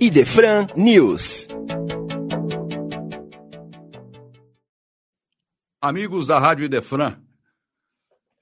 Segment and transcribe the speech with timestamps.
[0.00, 1.46] Idefran News.
[5.80, 7.16] Amigos da Rádio Idefran,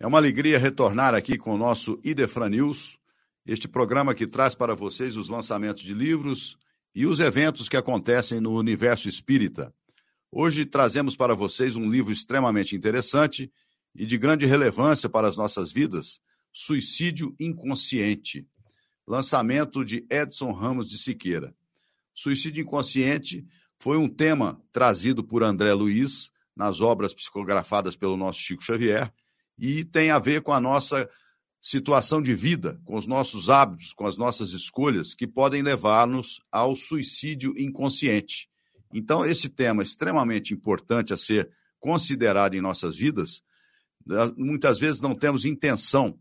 [0.00, 2.98] é uma alegria retornar aqui com o nosso Idefran News,
[3.44, 6.56] este programa que traz para vocês os lançamentos de livros
[6.94, 9.74] e os eventos que acontecem no universo espírita.
[10.30, 13.52] Hoje trazemos para vocês um livro extremamente interessante
[13.94, 16.18] e de grande relevância para as nossas vidas,
[16.50, 18.46] Suicídio Inconsciente,
[19.06, 21.54] lançamento de Edson Ramos de Siqueira.
[22.14, 23.46] Suicídio inconsciente
[23.78, 29.12] foi um tema trazido por André Luiz nas obras psicografadas pelo nosso Chico Xavier
[29.58, 31.08] e tem a ver com a nossa
[31.60, 36.74] situação de vida, com os nossos hábitos, com as nossas escolhas que podem levar-nos ao
[36.74, 38.48] suicídio inconsciente.
[38.92, 43.42] Então, esse tema extremamente importante a ser considerado em nossas vidas,
[44.36, 46.18] muitas vezes não temos intenção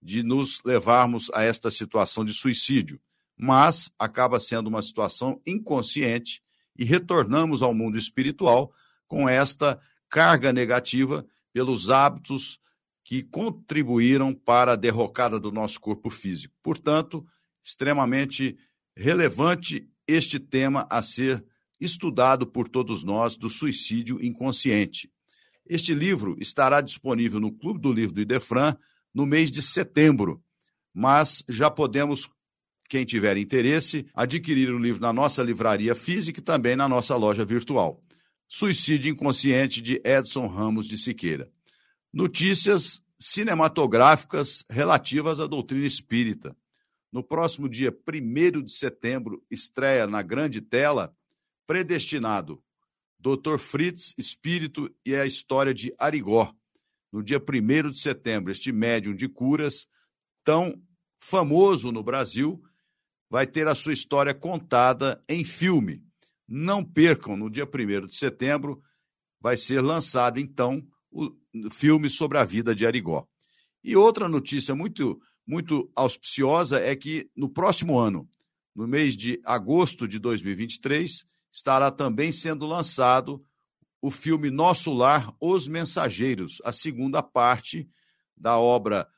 [0.00, 3.00] de nos levarmos a esta situação de suicídio
[3.38, 6.42] mas acaba sendo uma situação inconsciente
[6.76, 8.74] e retornamos ao mundo espiritual
[9.06, 12.58] com esta carga negativa pelos hábitos
[13.04, 16.54] que contribuíram para a derrocada do nosso corpo físico.
[16.62, 17.24] Portanto,
[17.62, 18.58] extremamente
[18.96, 21.42] relevante este tema a ser
[21.80, 25.10] estudado por todos nós do suicídio inconsciente.
[25.64, 28.76] Este livro estará disponível no Clube do Livro do Idefran
[29.18, 30.40] no mês de setembro,
[30.94, 32.30] mas já podemos
[32.88, 37.44] quem tiver interesse, adquirir o livro na nossa livraria física e também na nossa loja
[37.44, 38.00] virtual.
[38.46, 41.50] Suicídio Inconsciente de Edson Ramos de Siqueira.
[42.12, 46.56] Notícias cinematográficas relativas à doutrina espírita.
[47.10, 51.12] No próximo dia 1 de setembro, estreia na grande tela
[51.66, 52.62] Predestinado,
[53.18, 53.58] Dr.
[53.58, 56.54] Fritz, Espírito e a História de Arigó.
[57.12, 59.88] No dia 1 de setembro, este médium de curas,
[60.44, 60.74] tão
[61.18, 62.62] famoso no Brasil,
[63.30, 66.02] vai ter a sua história contada em filme.
[66.46, 68.82] Não percam, no dia 1 de setembro,
[69.40, 71.30] vai ser lançado, então, o
[71.70, 73.26] filme sobre a vida de Arigó.
[73.82, 78.28] E outra notícia muito, muito auspiciosa é que no próximo ano,
[78.74, 83.44] no mês de agosto de 2023, estará também sendo lançado
[84.00, 87.88] o filme Nosso Lar, Os Mensageiros, a segunda parte
[88.36, 89.08] da obra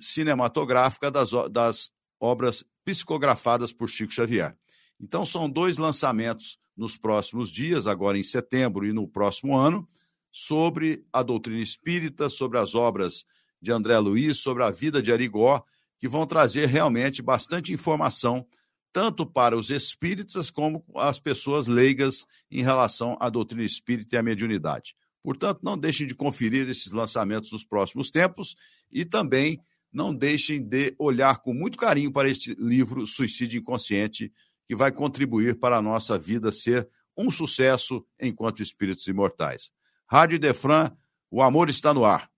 [0.00, 4.56] cinematográfica das, das obras psicografadas por Chico Xavier.
[5.00, 9.88] Então, são dois lançamentos nos próximos dias, agora em setembro e no próximo ano,
[10.30, 13.24] sobre a doutrina espírita, sobre as obras
[13.60, 15.62] de André Luiz, sobre a vida de Arigó,
[15.98, 18.46] que vão trazer realmente bastante informação,
[18.92, 24.22] tanto para os espíritas como as pessoas leigas em relação à doutrina espírita e à
[24.22, 24.94] mediunidade.
[25.22, 28.56] Portanto, não deixem de conferir esses lançamentos nos próximos tempos
[28.90, 29.60] e também
[29.92, 34.32] não deixem de olhar com muito carinho para este livro Suicídio Inconsciente,
[34.66, 39.70] que vai contribuir para a nossa vida ser um sucesso enquanto espíritos imortais.
[40.06, 40.90] Rádio Idefran,
[41.30, 42.28] o amor está no ar.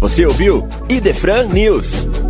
[0.00, 2.27] Você ouviu Idefran News.